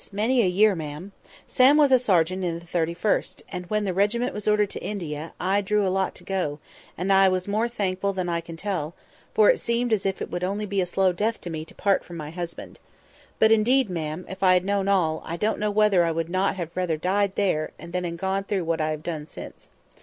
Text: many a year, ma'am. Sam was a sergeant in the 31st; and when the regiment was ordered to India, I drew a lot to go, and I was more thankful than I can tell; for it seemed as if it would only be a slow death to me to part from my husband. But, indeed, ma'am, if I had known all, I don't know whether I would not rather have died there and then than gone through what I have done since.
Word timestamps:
many 0.11 0.41
a 0.41 0.47
year, 0.47 0.73
ma'am. 0.75 1.11
Sam 1.45 1.77
was 1.77 1.91
a 1.91 1.99
sergeant 1.99 2.43
in 2.43 2.57
the 2.57 2.65
31st; 2.65 3.43
and 3.49 3.67
when 3.67 3.83
the 3.83 3.93
regiment 3.93 4.33
was 4.33 4.47
ordered 4.47 4.71
to 4.71 4.83
India, 4.83 5.31
I 5.39 5.61
drew 5.61 5.85
a 5.85 5.93
lot 5.93 6.15
to 6.15 6.23
go, 6.23 6.57
and 6.97 7.13
I 7.13 7.29
was 7.29 7.47
more 7.47 7.67
thankful 7.69 8.11
than 8.11 8.27
I 8.27 8.41
can 8.41 8.57
tell; 8.57 8.95
for 9.35 9.51
it 9.51 9.59
seemed 9.59 9.93
as 9.93 10.03
if 10.03 10.19
it 10.19 10.31
would 10.31 10.43
only 10.43 10.65
be 10.65 10.81
a 10.81 10.87
slow 10.87 11.11
death 11.11 11.39
to 11.41 11.51
me 11.51 11.63
to 11.65 11.75
part 11.75 12.03
from 12.03 12.17
my 12.17 12.31
husband. 12.31 12.79
But, 13.37 13.51
indeed, 13.51 13.91
ma'am, 13.91 14.25
if 14.27 14.41
I 14.41 14.55
had 14.55 14.65
known 14.65 14.87
all, 14.87 15.21
I 15.23 15.37
don't 15.37 15.59
know 15.59 15.69
whether 15.69 16.03
I 16.03 16.09
would 16.09 16.29
not 16.29 16.57
rather 16.73 16.95
have 16.95 17.01
died 17.01 17.35
there 17.35 17.69
and 17.77 17.93
then 17.93 18.01
than 18.01 18.15
gone 18.15 18.45
through 18.45 18.63
what 18.63 18.81
I 18.81 18.89
have 18.89 19.03
done 19.03 19.27
since. 19.27 19.69